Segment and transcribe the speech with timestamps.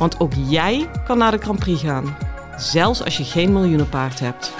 [0.00, 2.16] Want ook jij kan naar de Grand Prix gaan,
[2.56, 4.52] zelfs als je geen miljoenenpaard hebt.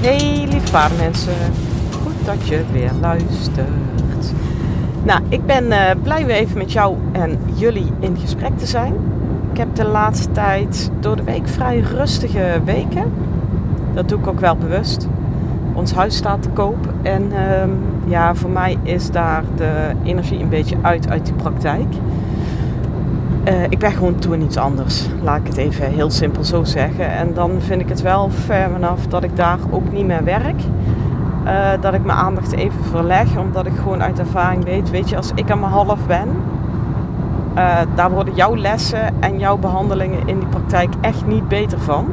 [0.00, 1.52] Hey lieve paardenmensen,
[2.02, 4.32] goed dat je weer luistert.
[5.02, 8.94] Nou, ik ben uh, blij weer even met jou en jullie in gesprek te zijn.
[9.50, 13.12] Ik heb de laatste tijd door de week vrij rustige weken.
[13.94, 15.08] Dat doe ik ook wel bewust.
[15.74, 17.38] Ons huis staat te koop en uh,
[18.10, 21.94] ja, voor mij is daar de energie een beetje uit uit die praktijk.
[23.48, 25.06] Uh, ik ben gewoon toe in iets anders.
[25.22, 27.10] Laat ik het even heel simpel zo zeggen.
[27.10, 30.62] En dan vind ik het wel ver vanaf dat ik daar ook niet meer werk.
[31.44, 35.16] Uh, dat ik mijn aandacht even verleg, omdat ik gewoon uit ervaring weet, weet je,
[35.16, 36.28] als ik aan mijn half ben,
[37.56, 42.06] uh, daar worden jouw lessen en jouw behandelingen in die praktijk echt niet beter van.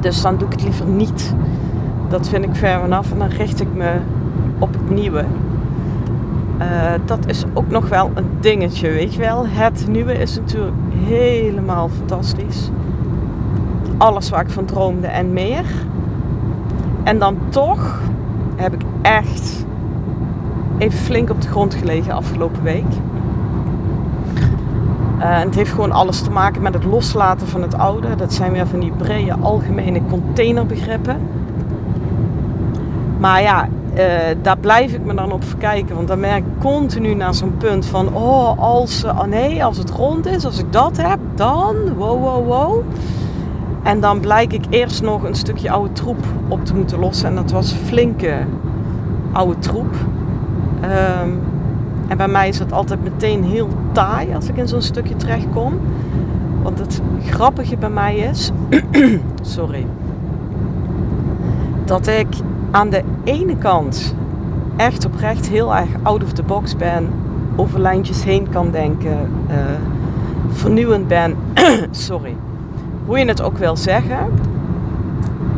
[0.00, 1.34] Dus dan doe ik het liever niet.
[2.12, 3.90] Dat vind ik ver vanaf en dan richt ik me
[4.58, 5.24] op het nieuwe.
[6.60, 6.66] Uh,
[7.04, 9.46] dat is ook nog wel een dingetje, weet je wel.
[9.46, 12.70] Het nieuwe is natuurlijk helemaal fantastisch.
[13.96, 15.64] Alles waar ik van droomde en meer.
[17.02, 18.00] En dan toch
[18.56, 19.66] heb ik echt
[20.78, 22.92] even flink op de grond gelegen afgelopen week.
[25.18, 28.14] En het heeft gewoon alles te maken met het loslaten van het oude.
[28.14, 31.16] Dat zijn weer van die brede algemene containerbegrippen.
[33.22, 34.00] Maar ja, uh,
[34.42, 35.94] daar blijf ik me dan op verkijken.
[35.94, 38.14] Want dan merk ik continu naar zo'n punt van...
[38.14, 41.76] Oh, als, oh nee, als het rond is, als ik dat heb, dan...
[41.96, 42.82] Wow, wow, wow.
[43.82, 47.28] En dan blijk ik eerst nog een stukje oude troep op te moeten lossen.
[47.28, 48.36] En dat was flinke
[49.32, 49.94] oude troep.
[50.84, 51.40] Um,
[52.08, 55.80] en bij mij is het altijd meteen heel taai als ik in zo'n stukje terechtkom.
[56.62, 58.50] Want het grappige bij mij is...
[59.56, 59.86] sorry.
[61.84, 62.26] Dat ik
[62.72, 64.14] aan de ene kant
[64.76, 67.08] echt oprecht heel erg out of the box ben.
[67.56, 69.18] Over lijntjes heen kan denken.
[69.50, 69.56] Uh,
[70.48, 71.36] vernieuwend ben.
[71.90, 72.36] sorry.
[73.06, 74.18] Hoe je het ook wil zeggen.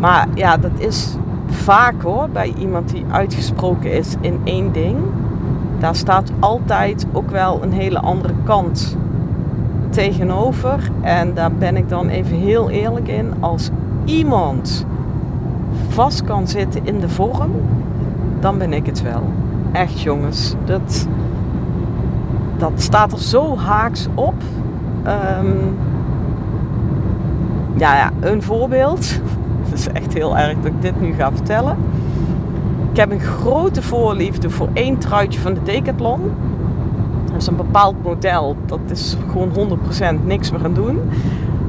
[0.00, 1.16] Maar ja, dat is
[1.46, 2.28] vaak hoor.
[2.28, 4.96] Bij iemand die uitgesproken is in één ding.
[5.78, 8.96] Daar staat altijd ook wel een hele andere kant
[9.90, 10.90] tegenover.
[11.00, 13.32] En daar ben ik dan even heel eerlijk in.
[13.40, 13.70] Als
[14.04, 14.86] iemand
[15.94, 17.52] vast kan zitten in de vorm,
[18.40, 19.22] dan ben ik het wel.
[19.72, 21.08] Echt jongens, dat,
[22.56, 24.34] dat staat er zo haaks op.
[25.06, 25.76] Um,
[27.76, 29.20] ja, ja, een voorbeeld.
[29.64, 31.76] Het is echt heel erg dat ik dit nu ga vertellen.
[32.90, 36.20] Ik heb een grote voorliefde voor één truitje van de Decathlon.
[37.32, 38.56] Dat is een bepaald model.
[38.66, 39.78] Dat is gewoon
[40.22, 41.00] 100% niks meer gaan doen.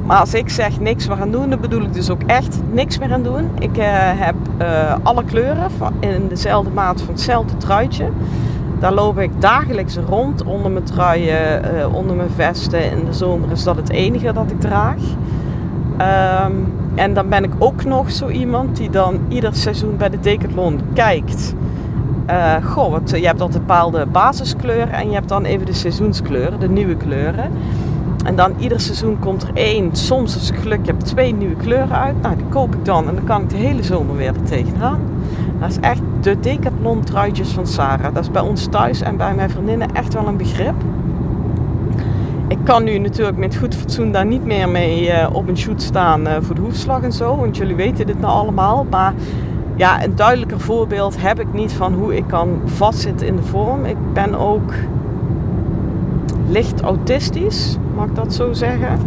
[0.05, 2.99] Maar als ik zeg niks meer gaan doen, dan bedoel ik dus ook echt niks
[2.99, 3.49] meer gaan doen.
[3.59, 8.09] Ik uh, heb uh, alle kleuren in dezelfde maat van hetzelfde truitje.
[8.79, 12.91] Daar loop ik dagelijks rond onder mijn truien, uh, onder mijn vesten.
[12.91, 14.97] In de zomer is dat het enige dat ik draag.
[16.45, 20.19] Um, en dan ben ik ook nog zo iemand die dan ieder seizoen bij de
[20.19, 21.53] Decathlon kijkt.
[22.29, 26.69] Uh, goh, je hebt altijd bepaalde basiskleuren en je hebt dan even de seizoenskleuren, de
[26.69, 27.51] nieuwe kleuren.
[28.25, 31.97] En dan ieder seizoen komt er één, soms als ik geluk heb, twee nieuwe kleuren
[31.97, 32.22] uit.
[32.22, 35.00] Nou, die koop ik dan en dan kan ik de hele zomer weer er tegenaan.
[35.59, 38.14] Dat is echt de Decathlon truitjes van Sarah.
[38.14, 40.74] Dat is bij ons thuis en bij mijn vriendinnen echt wel een begrip.
[42.47, 45.81] Ik kan nu natuurlijk met goed fatsoen daar niet meer mee uh, op een shoot
[45.81, 47.35] staan uh, voor de hoefslag en zo.
[47.38, 48.85] Want jullie weten dit nou allemaal.
[48.90, 49.14] Maar
[49.75, 53.85] ja, een duidelijker voorbeeld heb ik niet van hoe ik kan vastzitten in de vorm.
[53.85, 54.72] Ik ben ook
[56.50, 59.00] licht autistisch, mag ik dat zo zeggen.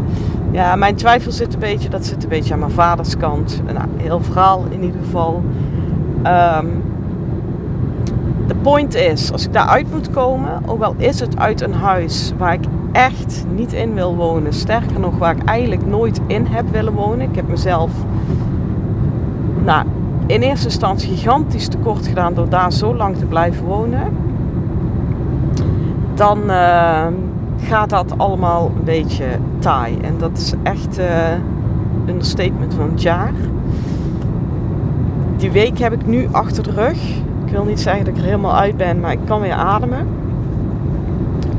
[0.50, 3.62] Ja, mijn twijfel zit een beetje, dat zit een beetje aan mijn vaders kant.
[3.73, 5.43] Nou, heel verhaal in ieder geval.
[6.17, 6.82] Um,
[8.46, 12.32] de point is, als ik daaruit moet komen, ook al is het uit een huis
[12.38, 14.52] waar ik echt niet in wil wonen.
[14.52, 17.29] Sterker nog, waar ik eigenlijk nooit in heb willen wonen.
[17.29, 17.90] Ik heb mezelf
[19.64, 19.87] nou,
[20.26, 24.17] in eerste instantie gigantisch tekort gedaan door daar zo lang te blijven wonen.
[26.18, 27.06] Dan uh,
[27.62, 29.26] gaat dat allemaal een beetje
[29.58, 29.98] taai.
[30.00, 31.06] En dat is echt uh,
[32.06, 33.32] een statement van het jaar.
[35.36, 36.98] Die week heb ik nu achter de rug.
[37.44, 40.06] Ik wil niet zeggen dat ik er helemaal uit ben, maar ik kan weer ademen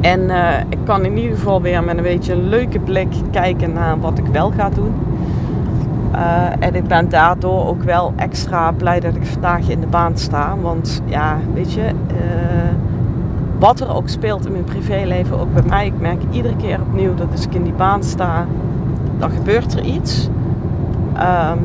[0.01, 3.73] En eh, ik kan in ieder geval weer met een beetje een leuke blik kijken
[3.73, 4.93] naar wat ik wel ga doen.
[6.59, 10.55] En ik ben daardoor ook wel extra blij dat ik vandaag in de baan sta.
[10.61, 11.91] Want ja, weet je,
[13.59, 17.15] wat er ook speelt in mijn privéleven, ook bij mij, ik merk iedere keer opnieuw
[17.15, 18.45] dat als ik in die baan sta,
[19.17, 20.29] dan gebeurt er iets.
[21.13, 21.59] Um,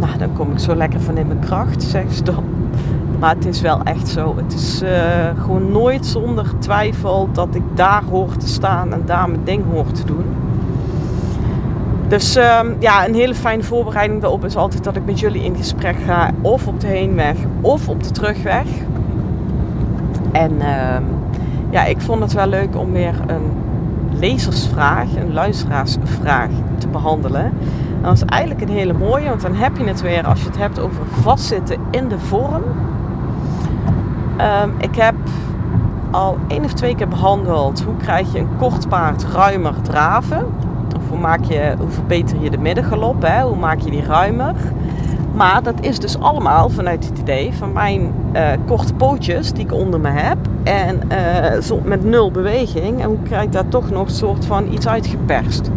[0.00, 2.44] nou, dan kom ik zo lekker van in mijn kracht, zeg ze dan.
[3.18, 4.34] Maar het is wel echt zo.
[4.36, 4.90] Het is uh,
[5.42, 9.92] gewoon nooit zonder twijfel dat ik daar hoor te staan en daar mijn ding hoor
[9.92, 10.24] te doen.
[12.08, 15.56] Dus um, ja, een hele fijne voorbereiding daarop is altijd dat ik met jullie in
[15.56, 16.30] gesprek ga.
[16.40, 18.66] Of op de heenweg of op de terugweg.
[20.34, 20.96] En uh,
[21.70, 23.52] ja, ik vond het wel leuk om weer een
[24.10, 27.44] lezersvraag, een luisteraarsvraag te behandelen.
[27.44, 30.46] En dat is eigenlijk een hele mooie, want dan heb je het weer als je
[30.46, 32.62] het hebt over vastzitten in de vorm.
[34.62, 35.14] Um, ik heb
[36.10, 40.46] al één of twee keer behandeld hoe krijg je een kort paard ruimer draven.
[40.96, 43.42] Of hoe, maak je, hoe verbeter je de middengalop, hè?
[43.42, 44.54] hoe maak je die ruimer.
[45.34, 49.72] Maar dat is dus allemaal vanuit het idee van mijn uh, korte pootjes die ik
[49.72, 50.38] onder me heb.
[50.62, 51.00] En
[51.62, 53.00] zo met nul beweging.
[53.00, 55.70] En hoe krijg ik daar toch nog een soort van iets uitgeperst.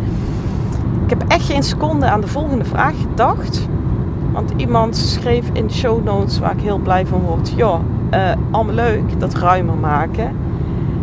[1.03, 3.67] Ik heb echt geen seconde aan de volgende vraag gedacht.
[4.31, 7.53] Want iemand schreef in de show notes waar ik heel blij van word.
[7.55, 7.79] Ja,
[8.13, 8.19] uh,
[8.51, 10.31] allemaal leuk, dat ruimer maken.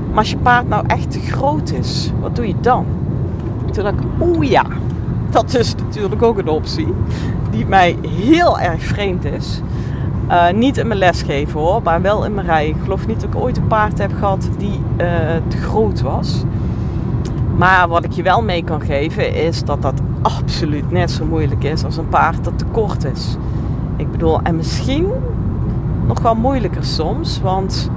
[0.09, 2.87] Maar als je paard nou echt te groot is, wat doe je dan?
[3.71, 4.65] Toen dacht ik, oeh ja,
[5.31, 6.95] dat is natuurlijk ook een optie.
[7.55, 9.61] Die mij heel erg vreemd is.
[10.29, 12.69] Uh, niet in mijn lesgeven hoor, maar wel in mijn rij.
[12.69, 15.07] Ik geloof niet dat ik ooit een paard heb gehad die uh,
[15.49, 16.43] te groot was.
[17.57, 21.65] Maar wat ik je wel mee kan geven is dat dat absoluut net zo moeilijk
[21.65, 23.37] is als een paard dat te kort is.
[23.97, 25.07] Ik bedoel, en misschien
[26.07, 27.91] nog wel moeilijker soms, want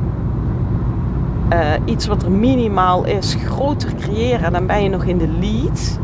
[1.54, 6.00] uh, iets wat er minimaal is, groter creëren, dan ben je nog in de lead.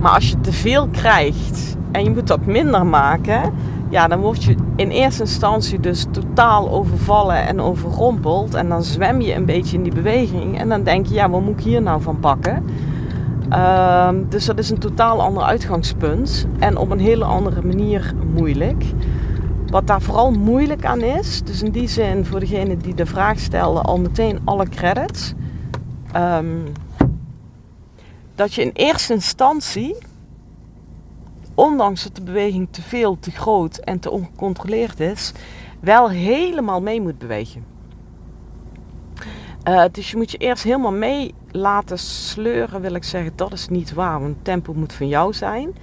[0.00, 3.52] Maar als je te veel krijgt en je moet dat minder maken,
[3.88, 8.54] ja, dan word je in eerste instantie dus totaal overvallen en overrompeld.
[8.54, 10.58] En dan zwem je een beetje in die beweging.
[10.58, 12.64] En dan denk je, ja, wat moet ik hier nou van pakken?
[13.52, 16.46] Uh, dus dat is een totaal ander uitgangspunt.
[16.58, 18.84] En op een hele andere manier moeilijk.
[19.66, 23.38] Wat daar vooral moeilijk aan is, dus in die zin voor degene die de vraag
[23.38, 25.34] stelde, al meteen alle credits.
[26.16, 26.62] Um,
[28.40, 29.96] dat je in eerste instantie
[31.54, 35.32] ondanks dat de beweging te veel, te groot en te ongecontroleerd is,
[35.80, 37.64] wel helemaal mee moet bewegen.
[39.68, 43.32] Uh, dus je moet je eerst helemaal mee laten sleuren, wil ik zeggen.
[43.36, 45.74] Dat is niet waar, want tempo moet van jou zijn.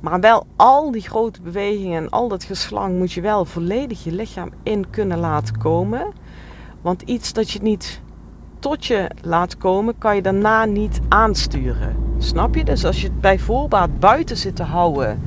[0.00, 4.12] Maar wel al die grote bewegingen en al dat geslang moet je wel volledig je
[4.12, 6.12] lichaam in kunnen laten komen.
[6.80, 8.00] Want iets dat je niet
[8.58, 12.05] tot je laat komen, kan je daarna niet aansturen.
[12.26, 12.64] Snap je?
[12.64, 15.20] Dus als je het bij voorbaat buiten zit te houden,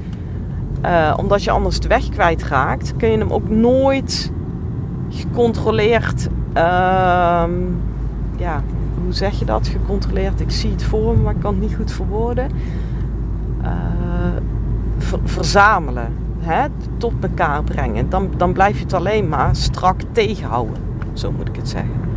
[0.86, 4.32] uh, omdat je anders de weg kwijtraakt, kun je hem ook nooit
[5.10, 6.28] gecontroleerd.
[6.28, 7.44] Uh,
[8.38, 8.64] ja,
[9.04, 9.68] hoe zeg je dat?
[9.68, 10.40] Gecontroleerd.
[10.40, 12.52] Ik zie het voor me, maar ik kan het niet goed verwoorden.
[14.98, 16.14] Ver verzamelen.
[16.40, 16.68] Hè?
[16.98, 18.10] Tot elkaar brengen.
[18.10, 20.78] Dan, dan blijf je het alleen maar strak tegenhouden.
[21.14, 22.09] Zo moet ik het zeggen.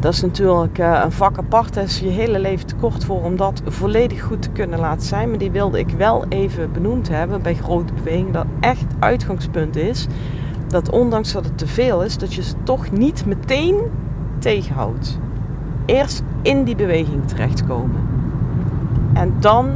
[0.00, 1.74] Dat is natuurlijk uh, een vak apart.
[1.74, 5.06] Daar is je hele leven te kort voor om dat volledig goed te kunnen laten
[5.06, 5.28] zijn.
[5.28, 8.32] Maar die wilde ik wel even benoemd hebben bij grote bewegingen.
[8.32, 10.06] Dat echt uitgangspunt is
[10.72, 13.76] dat ondanks dat het te veel is, dat je ze toch niet meteen
[14.38, 15.18] tegenhoudt.
[15.86, 18.00] Eerst in die beweging terechtkomen.
[19.12, 19.70] En dan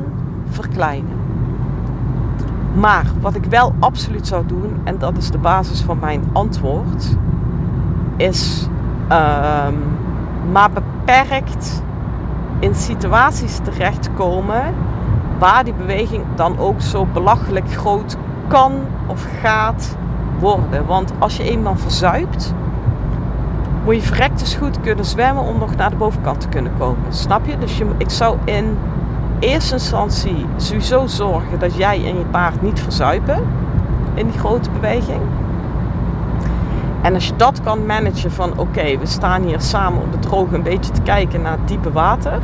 [0.48, 1.18] verkleinen.
[2.74, 7.16] Maar wat ik wel absoluut zou doen, en dat is de basis van mijn antwoord,
[8.16, 8.68] is
[9.12, 9.95] um,
[10.52, 11.82] maar beperkt
[12.58, 14.74] in situaties terechtkomen
[15.38, 18.16] waar die beweging dan ook zo belachelijk groot
[18.48, 18.72] kan
[19.06, 19.96] of gaat
[20.38, 20.86] worden.
[20.86, 22.54] Want als je eenmaal verzuipt,
[23.84, 27.12] moet je verrekt goed kunnen zwemmen om nog naar de bovenkant te kunnen komen.
[27.12, 27.58] Snap je?
[27.58, 28.78] Dus je, ik zou in
[29.38, 33.46] eerste instantie sowieso zorgen dat jij en je paard niet verzuipen
[34.14, 35.20] in die grote beweging.
[37.06, 40.54] En als je dat kan managen van oké, we staan hier samen op het droge
[40.54, 42.40] een beetje te kijken naar het diepe water.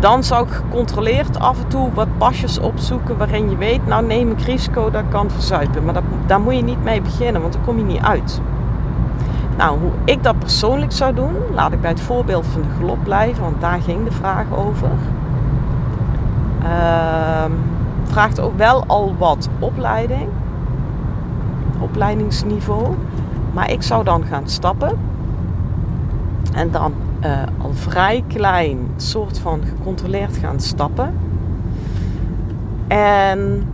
[0.00, 4.30] Dan zou ik gecontroleerd af en toe wat pasjes opzoeken waarin je weet, nou neem
[4.30, 5.84] ik risico dat kan verzuipen.
[5.84, 8.40] Maar dat, daar moet je niet mee beginnen, want dan kom je niet uit.
[9.56, 13.04] Nou, hoe ik dat persoonlijk zou doen, laat ik bij het voorbeeld van de galop
[13.04, 14.90] blijven, want daar ging de vraag over.
[16.62, 17.44] Uh,
[18.04, 20.28] vraagt ook wel al wat opleiding
[21.80, 22.94] opleidingsniveau.
[23.52, 24.98] Maar ik zou dan gaan stappen.
[26.52, 26.92] En dan
[27.24, 31.14] uh, al vrij klein, soort van gecontroleerd gaan stappen.
[32.86, 33.68] En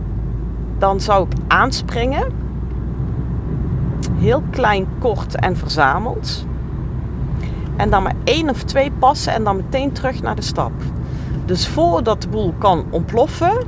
[0.77, 2.31] dan zou ik aanspringen.
[4.17, 6.45] Heel klein, kort en verzameld.
[7.75, 10.71] En dan maar één of twee passen en dan meteen terug naar de stap.
[11.45, 13.63] Dus voordat de boel kan ontploffen,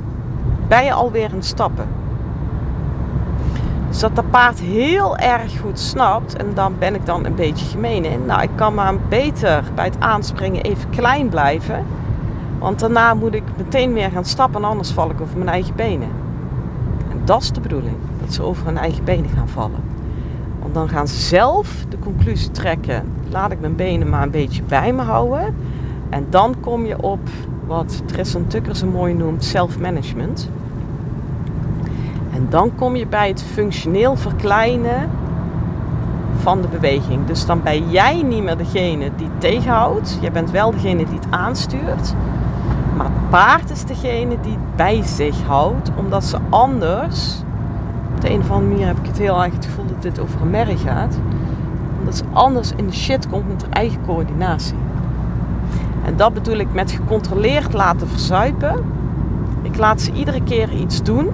[0.68, 1.86] ben je alweer in stappen.
[3.94, 6.36] Dus dat paard heel erg goed snapt.
[6.36, 8.26] En dan ben ik dan een beetje gemeen in.
[8.26, 11.84] Nou, ik kan maar beter bij het aanspringen even klein blijven.
[12.58, 16.08] Want daarna moet ik meteen weer gaan stappen, anders val ik over mijn eigen benen.
[17.10, 19.82] En dat is de bedoeling, dat ze over hun eigen benen gaan vallen.
[20.60, 24.62] Want dan gaan ze zelf de conclusie trekken, laat ik mijn benen maar een beetje
[24.62, 25.54] bij me houden.
[26.08, 27.28] En dan kom je op
[27.66, 30.48] wat Tristan Tucker zo mooi noemt self-management.
[32.34, 35.10] En dan kom je bij het functioneel verkleinen
[36.36, 37.26] van de beweging.
[37.26, 40.18] Dus dan ben jij niet meer degene die tegenhoudt.
[40.20, 42.14] Jij bent wel degene die het aanstuurt.
[42.96, 47.42] Maar het paard is degene die het bij zich houdt, omdat ze anders,
[48.14, 50.20] op de een of andere manier heb ik het heel erg het gevoel dat dit
[50.20, 51.18] over een gaat,
[51.98, 54.76] omdat ze anders in de shit komt met haar eigen coördinatie.
[56.04, 58.84] En dat bedoel ik met gecontroleerd laten verzuipen.
[59.62, 61.28] Ik laat ze iedere keer iets doen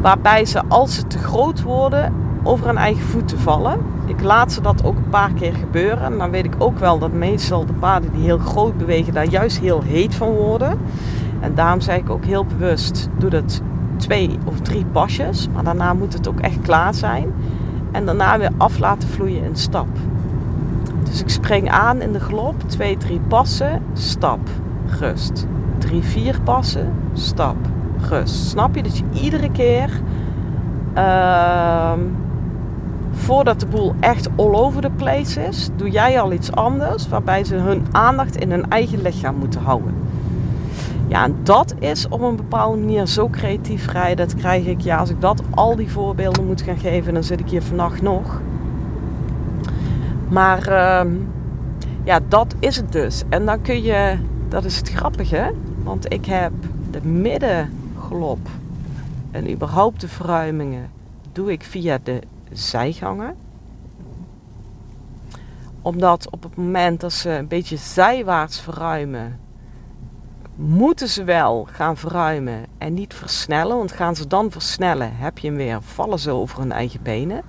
[0.00, 2.12] waarbij ze als ze te groot worden
[2.42, 3.78] over hun eigen voeten vallen.
[4.06, 6.04] Ik laat ze dat ook een paar keer gebeuren.
[6.04, 9.26] En dan weet ik ook wel dat meestal de paarden die heel groot bewegen daar
[9.26, 10.78] juist heel heet van worden.
[11.40, 13.60] En daarom zeg ik ook heel bewust, doe dat
[13.96, 15.48] twee of drie pasjes.
[15.52, 17.32] Maar daarna moet het ook echt klaar zijn.
[17.92, 19.88] En daarna weer af laten vloeien in stap.
[21.02, 22.54] Dus ik spring aan in de galop.
[22.66, 23.82] Twee, drie passen.
[23.92, 24.40] Stap.
[24.98, 25.46] Rust.
[25.78, 26.92] Drie, vier passen.
[27.12, 27.56] Stap.
[28.24, 28.82] Snap je?
[28.82, 29.90] Dat je iedere keer...
[30.96, 31.92] Uh,
[33.10, 37.44] voordat de boel echt all over the place is, doe jij al iets anders waarbij
[37.44, 39.94] ze hun aandacht in hun eigen lichaam moeten houden.
[41.06, 44.14] Ja, en dat is op een bepaalde manier zo creatief vrij.
[44.14, 47.40] Dat krijg ik, ja, als ik dat al die voorbeelden moet gaan geven, dan zit
[47.40, 48.40] ik hier vannacht nog.
[50.28, 51.12] Maar uh,
[52.04, 53.22] ja, dat is het dus.
[53.28, 54.16] En dan kun je,
[54.48, 55.52] dat is het grappige,
[55.84, 56.52] want ik heb
[56.90, 57.00] de
[59.30, 60.90] en überhaupt de verruimingen
[61.32, 62.20] doe ik via de
[62.52, 63.36] zijgangen.
[65.82, 69.40] Omdat op het moment dat ze een beetje zijwaarts verruimen,
[70.54, 73.76] moeten ze wel gaan verruimen en niet versnellen.
[73.76, 77.42] Want gaan ze dan versnellen, heb je hem weer, vallen ze over hun eigen benen.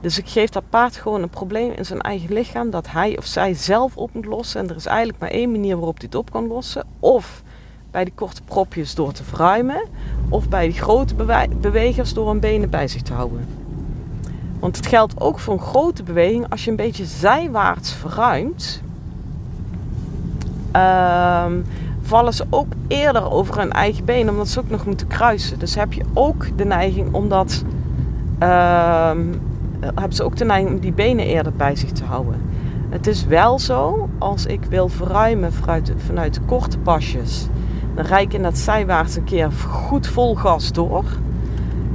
[0.00, 3.24] Dus ik geef dat paard gewoon een probleem in zijn eigen lichaam dat hij of
[3.24, 4.60] zij zelf op moet lossen.
[4.60, 6.86] En er is eigenlijk maar één manier waarop hij op kan lossen.
[7.00, 7.42] Of
[7.94, 9.84] bij die korte propjes door te verruimen.
[10.28, 11.14] Of bij die grote
[11.60, 13.46] bewegers door hun benen bij zich te houden.
[14.58, 16.50] Want het geldt ook voor een grote beweging.
[16.50, 18.82] Als je een beetje zijwaarts verruimt,
[20.70, 21.52] ehm,
[22.02, 25.58] vallen ze ook eerder over hun eigen been, omdat ze ook nog moeten kruisen.
[25.58, 27.64] Dus heb je ook de neiging om dat.
[28.38, 29.20] Ehm,
[29.80, 32.40] hebben ze ook de neiging om die benen eerder bij zich te houden.
[32.88, 37.48] Het is wel zo, als ik wil verruimen vanuit, vanuit de korte pasjes,
[37.94, 41.04] dan rijd ik in dat zijwaarts een keer goed vol gas door.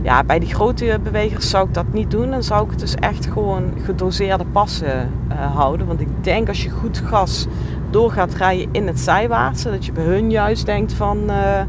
[0.02, 2.30] Ja, bij die grote bewegers zou ik dat niet doen.
[2.30, 5.88] Dan zou ik het dus echt gewoon gedoseerde passen uh, houden.
[5.88, 7.48] Want ik denk als je goed gas
[7.90, 11.62] door gaat rijden in het zijwaartse, dat je bij hun juist denkt van uh,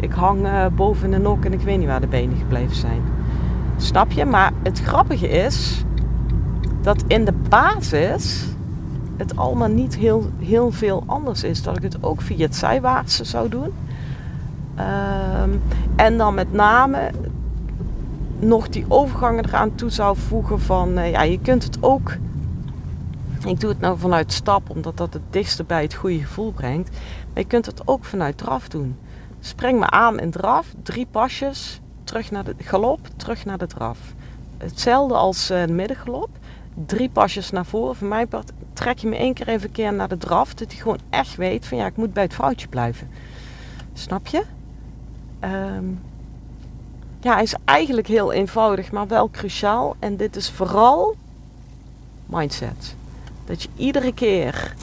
[0.00, 3.02] ik hang uh, boven de nok en ik weet niet waar de benen gebleven zijn.
[3.76, 4.24] Snap je?
[4.24, 5.84] Maar het grappige is
[6.80, 8.55] dat in de basis
[9.16, 11.62] het allemaal niet heel, heel veel anders is.
[11.62, 13.72] Dat ik het ook via het zijwaartse zou doen.
[14.78, 15.62] Um,
[15.96, 17.10] en dan met name
[18.38, 22.16] nog die overgangen eraan toe zou voegen van, uh, ja, je kunt het ook.
[23.46, 26.90] Ik doe het nou vanuit stap, omdat dat het dichtste bij het goede gevoel brengt.
[26.90, 28.96] Maar je kunt het ook vanuit draf doen.
[29.40, 33.98] Spring me aan in draf, drie pasjes, terug naar de galop, terug naar de draf.
[34.58, 36.28] Hetzelfde als uh, middengalop.
[36.84, 37.96] Drie pasjes naar voren.
[37.96, 38.26] Voor mij
[38.72, 40.54] trek je me één keer even keer naar de draf.
[40.54, 43.08] Dat hij gewoon echt weet van ja, ik moet bij het foutje blijven.
[43.92, 44.42] Snap je?
[45.44, 46.00] Um,
[47.20, 49.96] ja, is eigenlijk heel eenvoudig, maar wel cruciaal.
[49.98, 51.16] En dit is vooral
[52.26, 52.94] mindset.
[53.44, 54.74] Dat je iedere keer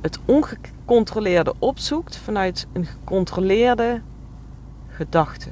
[0.00, 4.00] het ongecontroleerde opzoekt vanuit een gecontroleerde
[4.88, 5.48] gedachte.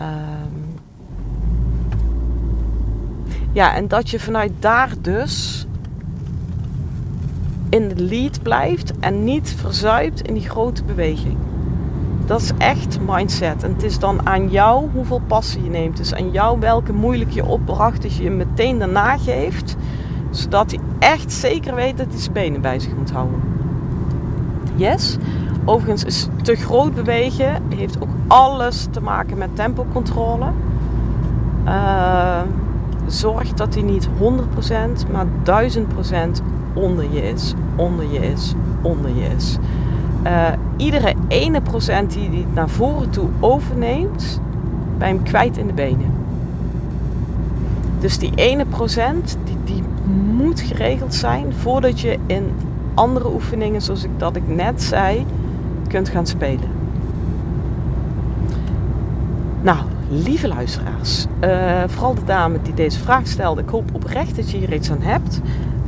[0.00, 0.67] Um,
[3.52, 5.66] ja, en dat je vanuit daar dus
[7.68, 11.36] in de lead blijft en niet verzuipt in die grote beweging.
[12.26, 13.62] Dat is echt mindset.
[13.62, 15.98] En het is dan aan jou hoeveel passen je neemt.
[15.98, 19.76] Het is aan jou welke moeilijk je opdracht je meteen daarna geeft.
[20.30, 23.40] Zodat hij echt zeker weet dat hij zijn benen bij zich moet houden.
[24.74, 25.16] Yes.
[25.64, 27.62] Overigens is te groot bewegen.
[27.74, 30.46] Heeft ook alles te maken met tempocontrole.
[31.66, 32.40] Uh,
[33.08, 36.42] zorg dat hij niet 100%, maar 1000%
[36.74, 37.54] onder je is.
[37.76, 38.54] Onder je is.
[38.82, 39.56] Onder je is.
[40.26, 44.40] Uh, iedere ene procent die hij naar voren toe overneemt,
[44.98, 46.12] bij hem kwijt in de benen.
[48.00, 49.82] Dus die ene procent, die, die
[50.36, 52.50] moet geregeld zijn voordat je in
[52.94, 55.26] andere oefeningen, zoals ik dat ik net zei,
[55.88, 56.70] kunt gaan spelen.
[59.62, 64.50] Nou, lieve luisteraars, uh, vooral de dame die deze vraag stelde, ik hoop oprecht dat
[64.50, 65.40] je hier iets aan hebt.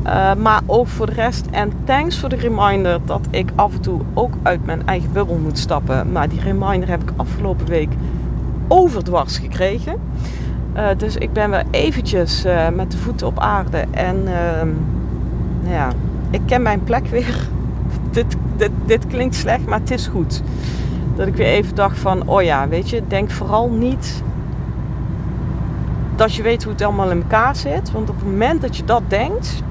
[0.06, 1.46] Uh, maar ook voor de rest.
[1.50, 5.36] En thanks voor de reminder dat ik af en toe ook uit mijn eigen bubbel
[5.36, 6.12] moet stappen.
[6.12, 7.92] Maar die reminder heb ik afgelopen week
[8.68, 10.00] overdwars gekregen.
[10.76, 13.84] Uh, dus ik ben weer eventjes met de voeten op aarde.
[13.90, 14.68] En ehm,
[15.62, 15.88] nou ja,
[16.30, 17.48] ik ken mijn plek weer.
[18.10, 20.42] dit, dit, dit klinkt slecht, maar het is goed.
[21.20, 24.22] Dat ik weer even dacht van, oh ja, weet je, denk vooral niet
[26.16, 27.92] dat je weet hoe het allemaal in elkaar zit.
[27.92, 29.62] Want op het moment dat je dat denkt,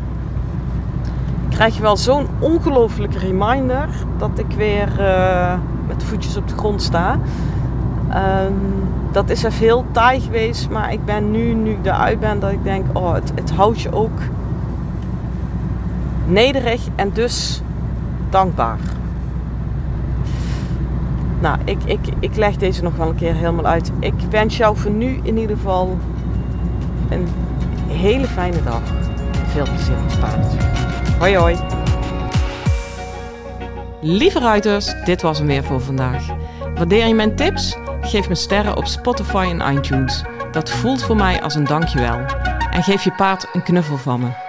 [1.50, 3.88] krijg je wel zo'n ongelofelijke reminder
[4.18, 5.54] dat ik weer uh,
[5.88, 7.20] met voetjes op de grond sta.
[8.44, 12.40] Um, dat is even heel taai geweest, maar ik ben nu, nu ik eruit ben,
[12.40, 14.20] dat ik denk, oh, het, het houdt je ook
[16.26, 17.62] nederig en dus
[18.30, 18.78] dankbaar.
[21.42, 23.92] Nou, ik, ik, ik leg deze nog wel een keer helemaal uit.
[24.00, 25.98] Ik wens jou voor nu in ieder geval
[27.10, 27.28] een
[27.88, 28.82] hele fijne dag.
[29.48, 30.54] Veel plezier met paard.
[31.20, 31.58] Hoi hoi.
[34.02, 36.28] Lieve ruiters, dit was hem weer voor vandaag.
[36.76, 37.78] Waardeer je mijn tips?
[38.02, 40.24] Geef me sterren op Spotify en iTunes.
[40.52, 42.20] Dat voelt voor mij als een dankjewel.
[42.72, 44.49] En geef je paard een knuffel van me.